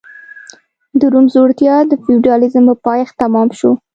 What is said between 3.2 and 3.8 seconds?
تمام شو.